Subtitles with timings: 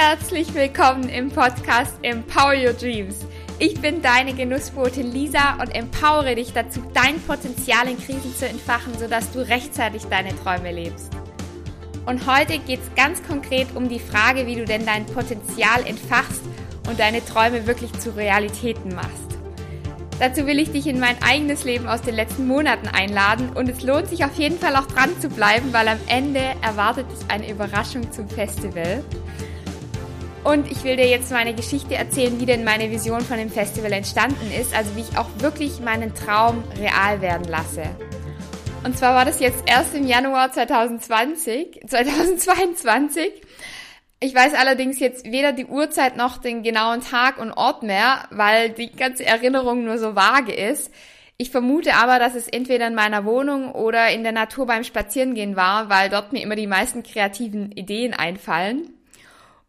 [0.00, 3.16] Herzlich willkommen im Podcast Empower Your Dreams.
[3.58, 8.96] Ich bin deine Genussbotin Lisa und empowere dich dazu, dein Potenzial in Krisen zu entfachen,
[8.96, 11.10] sodass du rechtzeitig deine Träume lebst.
[12.06, 16.42] Und heute geht es ganz konkret um die Frage, wie du denn dein Potenzial entfachst
[16.88, 19.36] und deine Träume wirklich zu Realitäten machst.
[20.20, 23.82] Dazu will ich dich in mein eigenes Leben aus den letzten Monaten einladen und es
[23.82, 27.50] lohnt sich auf jeden Fall auch dran zu bleiben, weil am Ende erwartet dich eine
[27.50, 29.02] Überraschung zum Festival.
[30.44, 33.92] Und ich will dir jetzt meine Geschichte erzählen, wie denn meine Vision von dem Festival
[33.92, 37.84] entstanden ist, also wie ich auch wirklich meinen Traum real werden lasse.
[38.84, 43.32] Und zwar war das jetzt erst im Januar 2020, 2022
[44.20, 48.70] ich weiß allerdings jetzt weder die Uhrzeit noch den genauen Tag und Ort mehr, weil
[48.70, 50.92] die ganze Erinnerung nur so vage ist.
[51.36, 55.54] Ich vermute aber, dass es entweder in meiner Wohnung oder in der Natur beim Spazierengehen
[55.54, 58.97] war, weil dort mir immer die meisten kreativen Ideen einfallen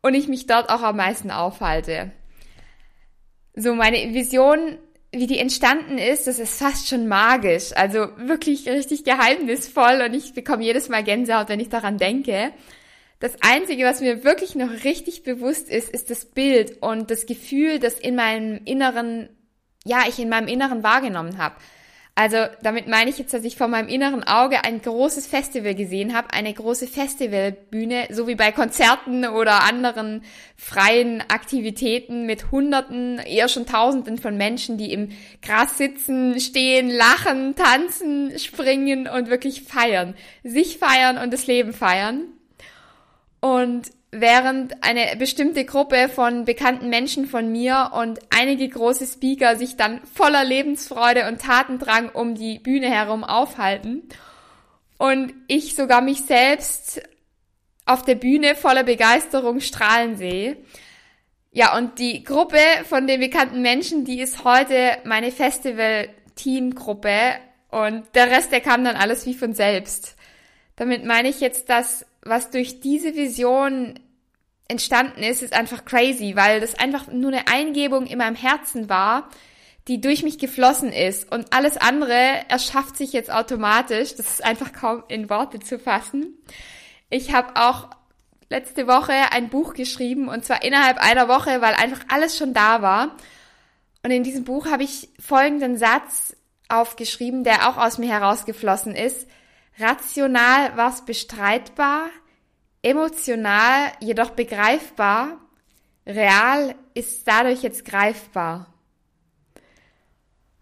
[0.02, 2.12] und ich mich dort auch am meisten aufhalte.
[3.55, 4.78] So, meine Vision,
[5.11, 10.33] wie die entstanden ist, das ist fast schon magisch, also wirklich richtig geheimnisvoll und ich
[10.33, 12.52] bekomme jedes Mal Gänsehaut, wenn ich daran denke.
[13.19, 17.80] Das Einzige, was mir wirklich noch richtig bewusst ist, ist das Bild und das Gefühl,
[17.80, 19.30] das in meinem Inneren,
[19.84, 21.56] ja, ich in meinem Inneren wahrgenommen habe.
[22.20, 26.14] Also damit meine ich jetzt, dass ich vor meinem inneren Auge ein großes Festival gesehen
[26.14, 30.25] habe, eine große Festivalbühne, so wie bei Konzerten oder anderen
[30.58, 37.56] freien Aktivitäten mit Hunderten, eher schon Tausenden von Menschen, die im Gras sitzen, stehen, lachen,
[37.56, 40.14] tanzen, springen und wirklich feiern.
[40.44, 42.23] Sich feiern und das Leben feiern.
[43.40, 49.78] Und während eine bestimmte Gruppe von bekannten Menschen von mir und einige große Speaker sich
[49.78, 54.10] dann voller Lebensfreude und Tatendrang um die Bühne herum aufhalten
[54.98, 57.02] und ich sogar mich selbst
[57.86, 60.58] auf der Bühne voller Begeisterung strahlen sehe.
[61.52, 67.40] Ja, und die Gruppe von den bekannten Menschen, die ist heute meine Festival-Team-Gruppe
[67.72, 70.16] und der Rest, der kam dann alles wie von selbst.
[70.75, 74.00] Damit meine ich jetzt, dass was durch diese Vision
[74.68, 79.30] entstanden ist, ist einfach crazy, weil das einfach nur eine Eingebung in meinem Herzen war,
[79.88, 81.31] die durch mich geflossen ist.
[81.31, 84.16] Und alles andere erschafft sich jetzt automatisch.
[84.16, 86.38] Das ist einfach kaum in Worte zu fassen.
[87.09, 87.90] Ich habe auch
[88.50, 92.81] letzte Woche ein Buch geschrieben und zwar innerhalb einer Woche, weil einfach alles schon da
[92.84, 93.16] war.
[94.03, 96.36] Und in diesem Buch habe ich folgenden Satz
[96.68, 99.28] aufgeschrieben, der auch aus mir herausgeflossen ist.
[99.79, 102.09] Rational war es bestreitbar,
[102.81, 105.40] emotional jedoch begreifbar,
[106.06, 108.73] real ist dadurch jetzt greifbar.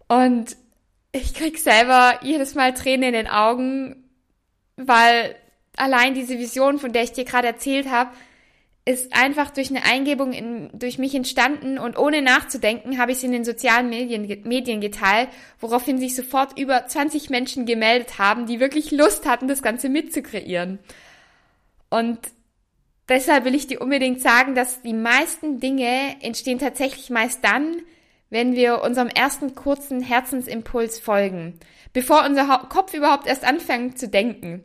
[0.08, 0.56] Und
[1.12, 4.10] ich krieg selber jedes Mal Tränen in den Augen,
[4.76, 5.36] weil
[5.76, 8.12] allein diese Vision, von der ich dir gerade erzählt habe,
[8.88, 13.24] ist einfach durch eine Eingebung in, durch mich entstanden und ohne nachzudenken habe ich es
[13.24, 15.28] in den sozialen Medien, Medien geteilt,
[15.60, 20.80] woraufhin sich sofort über 20 Menschen gemeldet haben, die wirklich Lust hatten, das Ganze mitzukreieren.
[21.90, 22.18] Und
[23.10, 27.82] deshalb will ich dir unbedingt sagen, dass die meisten Dinge entstehen tatsächlich meist dann,
[28.30, 31.60] wenn wir unserem ersten kurzen Herzensimpuls folgen,
[31.92, 34.64] bevor unser Kopf überhaupt erst anfängt zu denken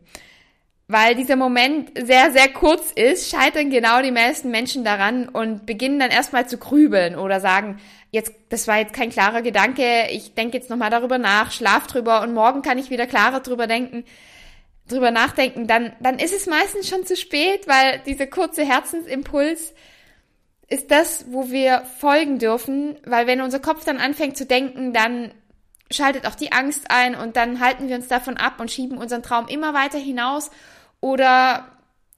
[0.92, 5.98] weil dieser Moment sehr, sehr kurz ist, scheitern genau die meisten Menschen daran und beginnen
[5.98, 7.80] dann erstmal zu grübeln oder sagen,
[8.10, 12.20] jetzt, das war jetzt kein klarer Gedanke, ich denke jetzt nochmal darüber nach, schlaf drüber
[12.20, 14.04] und morgen kann ich wieder klarer drüber denken,
[14.86, 19.72] drüber nachdenken, dann, dann ist es meistens schon zu spät, weil dieser kurze Herzensimpuls
[20.69, 25.32] ist das, wo wir folgen dürfen, weil wenn unser Kopf dann anfängt zu denken, dann
[25.91, 29.22] schaltet auch die Angst ein und dann halten wir uns davon ab und schieben unseren
[29.22, 30.50] Traum immer weiter hinaus
[31.02, 31.66] oder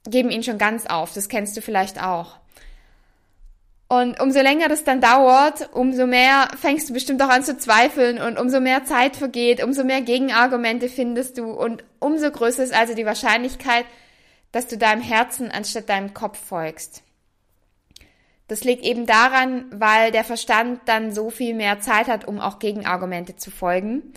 [0.07, 1.13] geben ihn schon ganz auf.
[1.13, 2.37] Das kennst du vielleicht auch.
[3.89, 8.21] Und umso länger das dann dauert, umso mehr fängst du bestimmt auch an zu zweifeln
[8.21, 12.95] und umso mehr Zeit vergeht, umso mehr Gegenargumente findest du und umso größer ist also
[12.95, 13.85] die Wahrscheinlichkeit,
[14.53, 17.03] dass du deinem Herzen anstatt deinem Kopf folgst.
[18.49, 22.59] Das liegt eben daran, weil der Verstand dann so viel mehr Zeit hat, um auch
[22.59, 24.15] Gegenargumente zu folgen.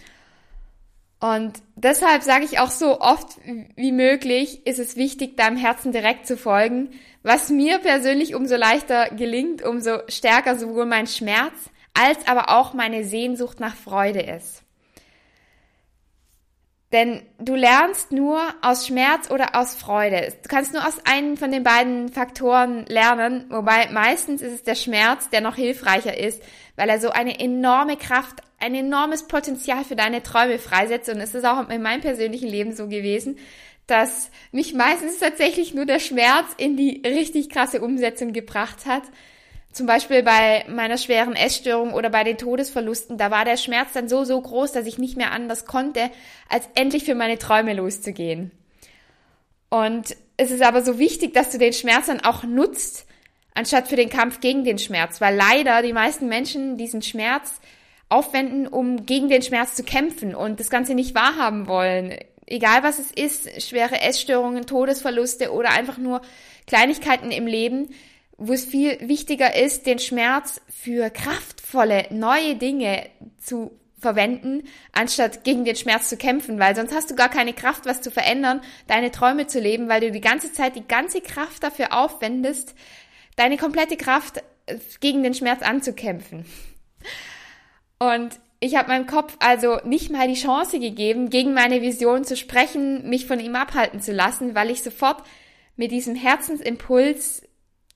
[1.19, 3.40] Und deshalb sage ich auch so oft
[3.75, 6.92] wie möglich, ist es wichtig, deinem Herzen direkt zu folgen.
[7.24, 11.54] Was mir persönlich umso leichter gelingt, umso stärker sowohl mein Schmerz
[11.98, 14.64] als aber auch meine Sehnsucht nach Freude ist.
[16.94, 20.34] Denn du lernst nur aus Schmerz oder aus Freude.
[20.42, 24.75] Du kannst nur aus einem von den beiden Faktoren lernen, wobei meistens ist es der
[24.75, 26.42] Schmerz, der noch hilfreicher ist,
[26.78, 31.36] weil er so eine enorme Kraft ein enormes Potenzial für deine Träume freisetzt und es
[31.36, 33.38] ist auch in meinem persönlichen Leben so gewesen,
[33.86, 39.04] dass mich meistens tatsächlich nur der Schmerz in die richtig krasse Umsetzung gebracht hat.
[39.71, 44.09] Zum Beispiel bei meiner schweren Essstörung oder bei den Todesverlusten, da war der Schmerz dann
[44.09, 46.09] so, so groß, dass ich nicht mehr anders konnte,
[46.50, 48.51] als endlich für meine Träume loszugehen.
[49.69, 53.06] Und es ist aber so wichtig, dass du den Schmerz dann auch nutzt,
[53.54, 57.59] anstatt für den Kampf gegen den Schmerz, weil leider die meisten Menschen diesen Schmerz
[58.09, 62.15] aufwenden, um gegen den Schmerz zu kämpfen und das Ganze nicht wahrhaben wollen.
[62.45, 66.21] Egal was es ist, schwere Essstörungen, Todesverluste oder einfach nur
[66.65, 67.89] Kleinigkeiten im Leben,
[68.38, 73.09] wo es viel wichtiger ist, den Schmerz für kraftvolle, neue Dinge
[73.39, 74.63] zu verwenden,
[74.94, 78.12] anstatt gegen den Schmerz zu kämpfen, weil sonst hast du gar keine Kraft, was zu
[78.12, 82.75] verändern, deine Träume zu leben, weil du die ganze Zeit die ganze Kraft dafür aufwendest,
[83.36, 84.38] deine komplette Kraft
[84.68, 86.45] äh, gegen den Schmerz anzukämpfen.
[87.99, 92.35] Und ich habe meinem Kopf also nicht mal die Chance gegeben, gegen meine Vision zu
[92.35, 95.23] sprechen, mich von ihm abhalten zu lassen, weil ich sofort
[95.75, 97.44] mit diesem Herzensimpuls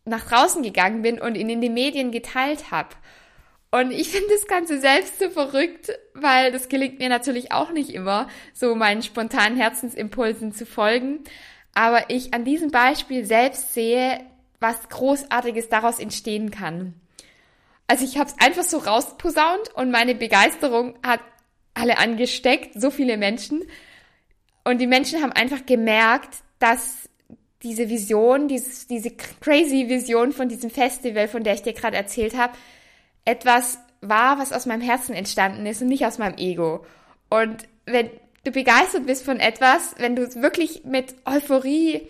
[0.06, 2.90] nach draußen gegangen bin und ihn in den Medien geteilt habe.
[3.72, 7.92] Und ich finde das Ganze selbst so verrückt, weil das gelingt mir natürlich auch nicht
[7.92, 11.24] immer, so meinen spontanen Herzensimpulsen zu folgen.
[11.74, 14.20] Aber ich an diesem Beispiel selbst sehe,
[14.60, 16.96] was Großartiges daraus entstehen kann.
[17.92, 21.20] Also ich habe es einfach so rausposaunt und meine Begeisterung hat
[21.74, 23.66] alle angesteckt, so viele Menschen.
[24.64, 27.10] Und die Menschen haben einfach gemerkt, dass
[27.64, 32.38] diese Vision, dieses, diese crazy Vision von diesem Festival, von der ich dir gerade erzählt
[32.38, 32.54] habe,
[33.26, 36.86] etwas war, was aus meinem Herzen entstanden ist und nicht aus meinem Ego.
[37.30, 38.10] Und wenn
[38.46, 42.08] du begeistert bist von etwas, wenn du wirklich mit Euphorie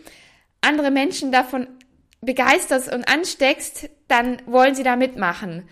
[0.62, 1.66] andere Menschen davon
[2.22, 5.68] begeisterst und ansteckst, dann wollen sie da mitmachen.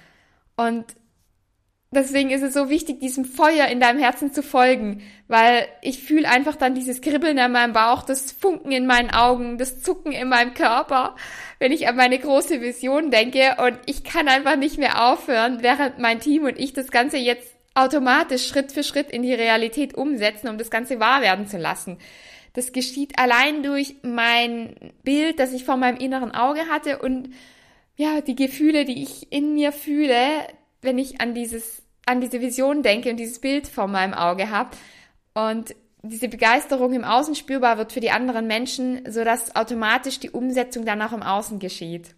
[0.58, 0.86] Und
[1.92, 6.28] deswegen ist es so wichtig, diesem Feuer in deinem Herzen zu folgen, weil ich fühle
[6.28, 10.30] einfach dann dieses Kribbeln in meinem Bauch, das Funken in meinen Augen, das Zucken in
[10.30, 11.16] meinem Körper,
[11.60, 16.00] wenn ich an meine große Vision denke und ich kann einfach nicht mehr aufhören, während
[16.00, 20.50] mein Team und ich das Ganze jetzt automatisch Schritt für Schritt in die Realität umsetzen,
[20.50, 22.00] um das Ganze wahr werden zu lassen.
[22.54, 27.30] Das geschieht allein durch mein Bild, das ich vor meinem inneren Auge hatte und
[27.96, 30.16] ja, die Gefühle, die ich in mir fühle,
[30.82, 34.72] wenn ich an dieses an diese Vision denke und dieses Bild vor meinem Auge habe
[35.36, 40.32] und diese Begeisterung im Außen spürbar wird für die anderen Menschen, so dass automatisch die
[40.32, 42.16] Umsetzung dann auch im Außen geschieht.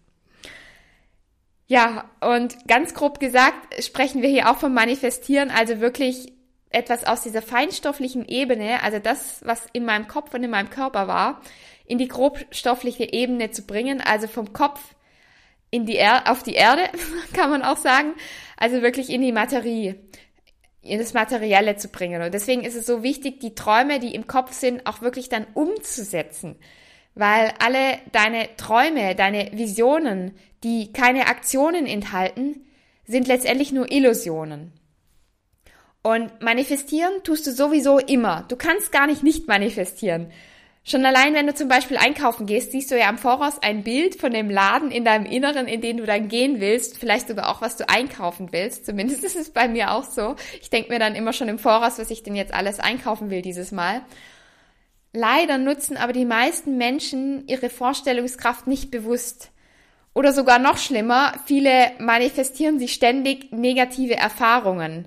[1.66, 6.32] Ja, und ganz grob gesagt sprechen wir hier auch vom Manifestieren, also wirklich
[6.74, 11.08] etwas aus dieser feinstofflichen Ebene, also das, was in meinem Kopf und in meinem Körper
[11.08, 11.40] war,
[11.86, 14.80] in die grobstoffliche Ebene zu bringen, also vom Kopf
[15.72, 16.82] in die er auf die Erde,
[17.32, 18.14] kann man auch sagen,
[18.56, 19.96] also wirklich in die Materie,
[20.82, 22.22] in das Materielle zu bringen.
[22.22, 25.46] Und deswegen ist es so wichtig, die Träume, die im Kopf sind, auch wirklich dann
[25.54, 26.56] umzusetzen.
[27.14, 32.66] Weil alle deine Träume, deine Visionen, die keine Aktionen enthalten,
[33.06, 34.72] sind letztendlich nur Illusionen.
[36.02, 38.44] Und manifestieren tust du sowieso immer.
[38.48, 40.32] Du kannst gar nicht nicht manifestieren.
[40.84, 44.16] Schon allein, wenn du zum Beispiel einkaufen gehst, siehst du ja am Voraus ein Bild
[44.16, 47.60] von dem Laden in deinem Inneren, in den du dann gehen willst, vielleicht sogar auch,
[47.62, 48.84] was du einkaufen willst.
[48.84, 50.34] Zumindest ist es bei mir auch so.
[50.60, 53.42] Ich denke mir dann immer schon im Voraus, was ich denn jetzt alles einkaufen will
[53.42, 54.02] dieses Mal.
[55.12, 59.50] Leider nutzen aber die meisten Menschen ihre Vorstellungskraft nicht bewusst.
[60.14, 65.06] Oder sogar noch schlimmer, viele manifestieren sich ständig negative Erfahrungen.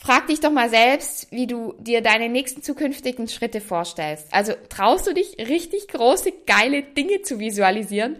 [0.00, 4.32] Frag dich doch mal selbst, wie du dir deine nächsten zukünftigen Schritte vorstellst.
[4.32, 8.16] Also traust du dich richtig große, geile Dinge zu visualisieren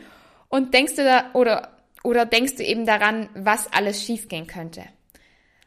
[0.48, 4.82] und denkst du da oder oder denkst du eben daran, was alles schiefgehen könnte?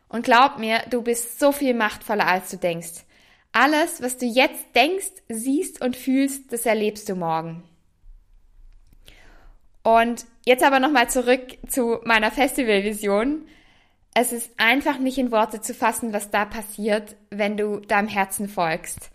[0.10, 3.06] Und glaub mir, du bist so viel machtvoller als du denkst.
[3.54, 7.64] Alles, was du jetzt denkst, siehst und fühlst, das erlebst du morgen.
[9.84, 13.46] Und jetzt aber nochmal zurück zu meiner Festivalvision
[14.14, 18.50] es ist einfach nicht in Worte zu fassen, was da passiert, wenn du deinem Herzen
[18.50, 19.10] folgst.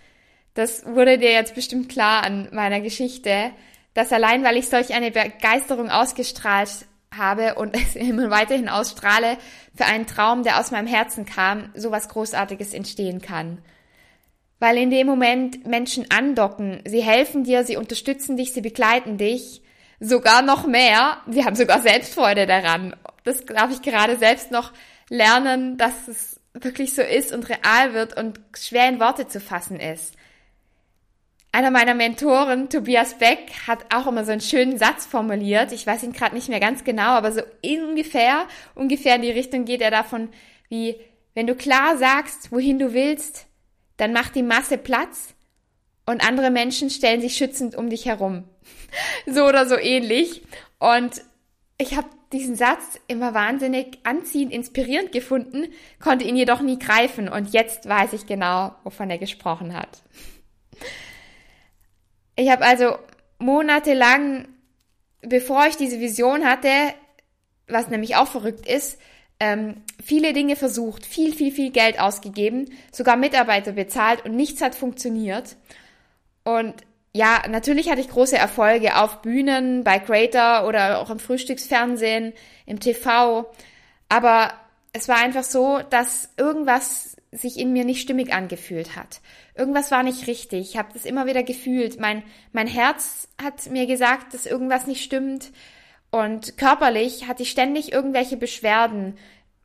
[0.54, 3.50] Das wurde dir jetzt bestimmt klar an meiner Geschichte,
[3.92, 9.36] dass allein weil ich solch eine Begeisterung ausgestrahlt habe und es immer weiterhin ausstrahle
[9.74, 13.58] für einen Traum, der aus meinem Herzen kam, so was Großartiges entstehen kann.
[14.58, 19.60] Weil in dem Moment Menschen andocken, sie helfen dir, sie unterstützen dich, sie begleiten dich,
[20.00, 22.94] sogar noch mehr, sie haben sogar Selbstfreude daran
[23.26, 24.72] das darf ich gerade selbst noch
[25.10, 29.78] lernen, dass es wirklich so ist und real wird und schwer in Worte zu fassen
[29.78, 30.14] ist.
[31.52, 35.72] Einer meiner Mentoren, Tobias Beck, hat auch immer so einen schönen Satz formuliert.
[35.72, 39.64] Ich weiß ihn gerade nicht mehr ganz genau, aber so ungefähr, ungefähr in die Richtung
[39.64, 40.28] geht er davon,
[40.68, 40.96] wie,
[41.34, 43.46] wenn du klar sagst, wohin du willst,
[43.96, 45.34] dann macht die Masse Platz
[46.06, 48.44] und andere Menschen stellen sich schützend um dich herum.
[49.26, 50.42] so oder so ähnlich.
[50.78, 51.22] Und
[51.78, 55.68] ich habe diesen Satz immer wahnsinnig anziehend, inspirierend gefunden,
[56.00, 60.02] konnte ihn jedoch nie greifen und jetzt weiß ich genau, wovon er gesprochen hat.
[62.34, 62.98] Ich habe also
[63.38, 64.48] monatelang,
[65.22, 66.68] bevor ich diese Vision hatte,
[67.68, 68.98] was nämlich auch verrückt ist,
[69.38, 74.74] ähm, viele Dinge versucht, viel, viel, viel Geld ausgegeben, sogar Mitarbeiter bezahlt und nichts hat
[74.74, 75.56] funktioniert.
[76.46, 76.74] Und
[77.12, 82.34] ja, natürlich hatte ich große Erfolge auf Bühnen, bei Creator oder auch im Frühstücksfernsehen,
[82.66, 83.50] im TV.
[84.08, 84.52] Aber
[84.92, 89.20] es war einfach so, dass irgendwas sich in mir nicht stimmig angefühlt hat.
[89.56, 90.70] Irgendwas war nicht richtig.
[90.70, 91.98] Ich habe das immer wieder gefühlt.
[91.98, 92.22] Mein,
[92.52, 95.50] mein Herz hat mir gesagt, dass irgendwas nicht stimmt.
[96.12, 99.18] Und körperlich hatte ich ständig irgendwelche Beschwerden.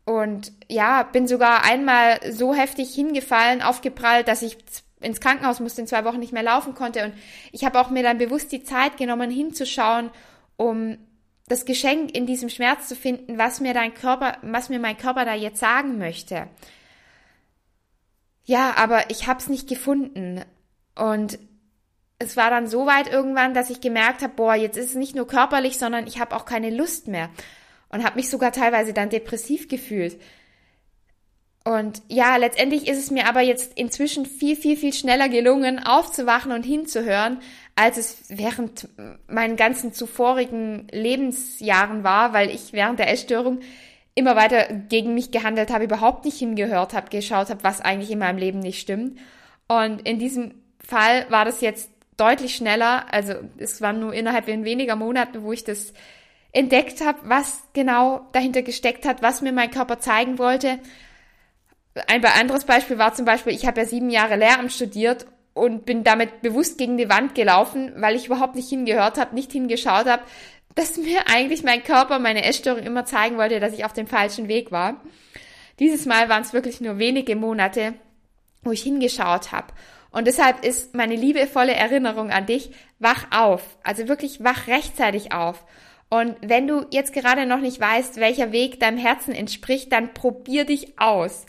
[0.03, 4.57] Und ja, bin sogar einmal so heftig hingefallen, aufgeprallt, dass ich
[5.01, 7.03] ins Krankenhaus musste, in zwei Wochen nicht mehr laufen konnte.
[7.03, 7.13] Und
[7.51, 10.09] ich habe auch mir dann bewusst die Zeit genommen, hinzuschauen,
[10.57, 10.97] um
[11.47, 15.25] das Geschenk in diesem Schmerz zu finden, was mir dein Körper, was mir mein Körper
[15.25, 16.47] da jetzt sagen möchte.
[18.45, 20.43] Ja, aber ich habe es nicht gefunden.
[20.95, 21.39] Und
[22.19, 25.15] es war dann so weit irgendwann, dass ich gemerkt habe, boah, jetzt ist es nicht
[25.15, 27.29] nur körperlich, sondern ich habe auch keine Lust mehr.
[27.89, 30.21] Und habe mich sogar teilweise dann depressiv gefühlt.
[31.63, 36.51] Und ja, letztendlich ist es mir aber jetzt inzwischen viel, viel, viel schneller gelungen, aufzuwachen
[36.51, 37.39] und hinzuhören,
[37.75, 38.89] als es während
[39.27, 43.59] meinen ganzen zuvorigen Lebensjahren war, weil ich während der Essstörung
[44.15, 48.19] immer weiter gegen mich gehandelt habe, überhaupt nicht hingehört habe, geschaut habe, was eigentlich in
[48.19, 49.19] meinem Leben nicht stimmt.
[49.67, 54.65] Und in diesem Fall war das jetzt deutlich schneller, also es waren nur innerhalb von
[54.65, 55.93] weniger Monaten, wo ich das
[56.51, 60.79] entdeckt habe, was genau dahinter gesteckt hat, was mir mein Körper zeigen wollte
[62.07, 66.03] ein anderes Beispiel war zum Beispiel, ich habe ja sieben Jahre Lehramt studiert und bin
[66.03, 70.23] damit bewusst gegen die Wand gelaufen, weil ich überhaupt nicht hingehört habe, nicht hingeschaut habe,
[70.75, 74.47] dass mir eigentlich mein Körper, meine Essstörung immer zeigen wollte, dass ich auf dem falschen
[74.47, 75.01] Weg war.
[75.79, 77.93] Dieses Mal waren es wirklich nur wenige Monate,
[78.63, 79.73] wo ich hingeschaut habe.
[80.11, 83.77] Und deshalb ist meine liebevolle Erinnerung an dich, wach auf.
[83.83, 85.65] Also wirklich wach rechtzeitig auf.
[86.13, 90.65] Und wenn du jetzt gerade noch nicht weißt, welcher Weg deinem Herzen entspricht, dann probier
[90.65, 91.45] dich aus.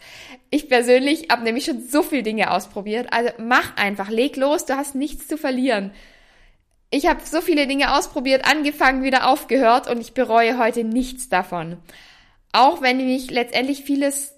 [0.51, 3.09] Ich persönlich habe nämlich schon so viele Dinge ausprobiert.
[3.13, 5.91] Also mach einfach, leg los, du hast nichts zu verlieren.
[6.91, 11.79] Ich habe so viele Dinge ausprobiert, angefangen, wieder aufgehört und ich bereue heute nichts davon.
[12.53, 14.33] Auch wenn mich letztendlich vieles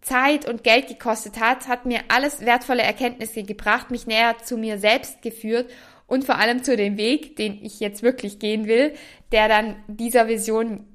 [0.00, 4.78] Zeit und Geld gekostet hat, hat mir alles wertvolle Erkenntnisse gebracht, mich näher zu mir
[4.78, 5.70] selbst geführt
[6.12, 8.92] und vor allem zu dem Weg, den ich jetzt wirklich gehen will,
[9.32, 10.86] der dann dieser Vision,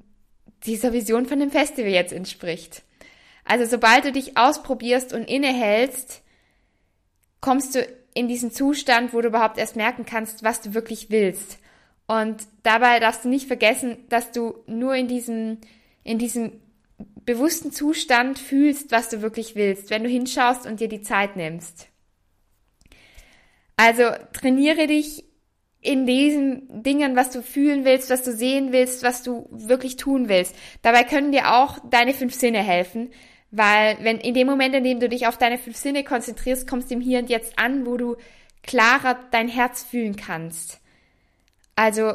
[0.64, 2.84] dieser Vision von dem Festival jetzt entspricht.
[3.44, 6.22] Also sobald du dich ausprobierst und innehältst,
[7.40, 7.84] kommst du
[8.14, 11.58] in diesen Zustand, wo du überhaupt erst merken kannst, was du wirklich willst.
[12.06, 15.58] Und dabei darfst du nicht vergessen, dass du nur in diesem,
[16.04, 16.52] in diesem
[17.24, 21.88] bewussten Zustand fühlst, was du wirklich willst, wenn du hinschaust und dir die Zeit nimmst.
[23.78, 25.24] Also trainiere dich
[25.80, 30.28] in diesen Dingen, was du fühlen willst, was du sehen willst, was du wirklich tun
[30.28, 30.56] willst.
[30.82, 33.12] Dabei können dir auch deine fünf Sinne helfen,
[33.52, 36.90] weil wenn in dem Moment, in dem du dich auf deine fünf Sinne konzentrierst, kommst
[36.90, 38.16] du im Hier und Jetzt an, wo du
[38.64, 40.80] klarer dein Herz fühlen kannst.
[41.76, 42.14] Also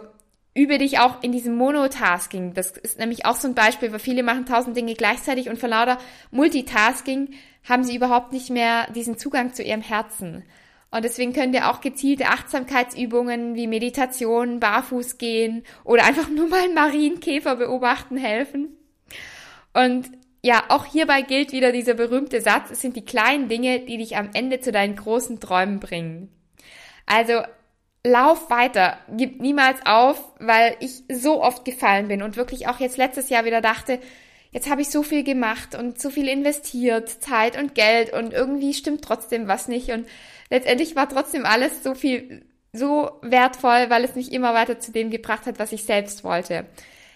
[0.53, 2.53] übe dich auch in diesem Monotasking.
[2.53, 5.69] Das ist nämlich auch so ein Beispiel, weil viele machen tausend Dinge gleichzeitig und vor
[5.69, 5.97] lauter
[6.29, 7.29] Multitasking
[7.63, 10.43] haben sie überhaupt nicht mehr diesen Zugang zu ihrem Herzen.
[10.93, 16.61] Und deswegen können dir auch gezielte Achtsamkeitsübungen wie Meditation, Barfuß gehen oder einfach nur mal
[16.61, 18.77] einen Marienkäfer beobachten helfen.
[19.73, 20.11] Und
[20.43, 24.17] ja, auch hierbei gilt wieder dieser berühmte Satz, es sind die kleinen Dinge, die dich
[24.17, 26.29] am Ende zu deinen großen Träumen bringen.
[27.07, 27.41] Also
[28.05, 32.97] lauf weiter, gib niemals auf, weil ich so oft gefallen bin und wirklich auch jetzt
[32.97, 33.99] letztes Jahr wieder dachte,
[34.53, 38.73] jetzt habe ich so viel gemacht und so viel investiert, Zeit und Geld und irgendwie
[38.73, 40.07] stimmt trotzdem was nicht und
[40.49, 45.09] letztendlich war trotzdem alles so viel, so wertvoll, weil es mich immer weiter zu dem
[45.09, 46.65] gebracht hat, was ich selbst wollte.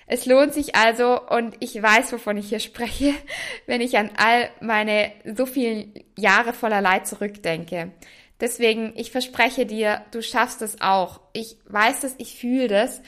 [0.09, 3.13] Es lohnt sich also, und ich weiß, wovon ich hier spreche,
[3.67, 7.91] wenn ich an all meine so vielen Jahre voller Leid zurückdenke.
[8.39, 11.19] Deswegen, ich verspreche dir, du schaffst es auch.
[11.33, 13.01] Ich weiß das, ich fühle das.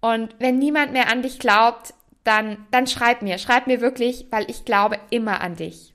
[0.00, 4.48] Und wenn niemand mehr an dich glaubt, dann, dann schreib mir, schreib mir wirklich, weil
[4.50, 5.92] ich glaube immer an dich.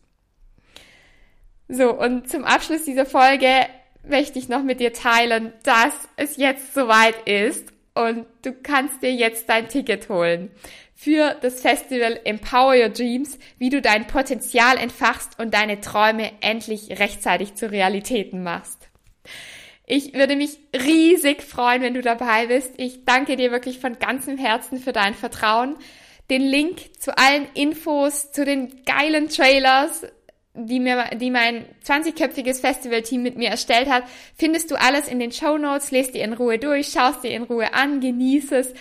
[1.70, 3.50] So, und zum Abschluss dieser Folge
[4.04, 9.12] möchte ich noch mit dir teilen, dass es jetzt soweit ist und du kannst dir
[9.12, 10.52] jetzt dein Ticket holen
[10.96, 17.00] für das Festival Empower Your Dreams, wie du dein Potenzial entfachst und deine Träume endlich
[17.00, 18.90] rechtzeitig zu Realitäten machst.
[19.86, 22.74] Ich würde mich riesig freuen, wenn du dabei bist.
[22.78, 25.78] Ich danke dir wirklich von ganzem Herzen für dein Vertrauen.
[26.30, 30.06] Den Link zu allen Infos, zu den geilen Trailers,
[30.54, 34.04] die mir, die mein 20-köpfiges Festivalteam mit mir erstellt hat,
[34.36, 35.92] findest du alles in den Show Notes.
[35.92, 38.74] Lest dir in Ruhe durch, schaust dir in Ruhe an, genieß es.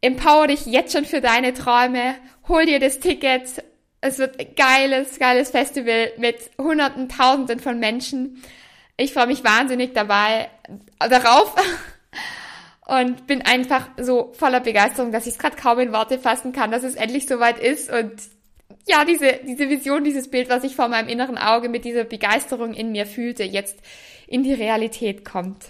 [0.00, 2.14] Empower dich jetzt schon für deine Träume.
[2.48, 3.62] Hol dir das Ticket.
[4.00, 8.42] Es wird ein geiles, geiles Festival mit Hunderten, Tausenden von Menschen.
[8.96, 10.48] Ich freue mich wahnsinnig dabei
[10.98, 11.54] darauf
[12.88, 16.70] und bin einfach so voller Begeisterung, dass ich es gerade kaum in Worte fassen kann,
[16.70, 18.12] dass es endlich soweit ist und
[18.88, 22.72] ja, diese, diese Vision, dieses Bild, was ich vor meinem inneren Auge mit dieser Begeisterung
[22.72, 23.76] in mir fühlte, jetzt
[24.26, 25.66] in die Realität kommt.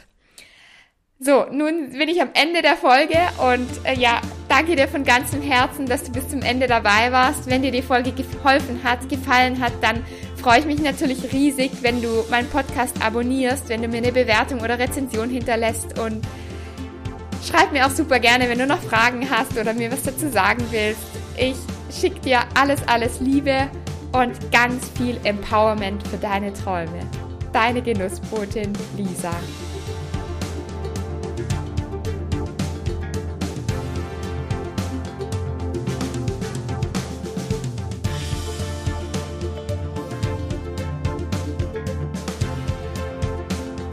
[1.21, 3.19] So, nun bin ich am Ende der Folge
[3.53, 7.51] und äh, ja, danke dir von ganzem Herzen, dass du bis zum Ende dabei warst.
[7.51, 10.05] Wenn dir die Folge geholfen hat, gefallen hat, dann
[10.37, 14.61] freue ich mich natürlich riesig, wenn du meinen Podcast abonnierst, wenn du mir eine Bewertung
[14.61, 16.25] oder Rezension hinterlässt und
[17.47, 20.65] schreib mir auch super gerne, wenn du noch Fragen hast oder mir was dazu sagen
[20.71, 21.03] willst.
[21.37, 21.57] Ich
[21.91, 23.69] schicke dir alles, alles Liebe
[24.13, 27.01] und ganz viel Empowerment für deine Träume.
[27.53, 29.33] Deine Genussbotin Lisa.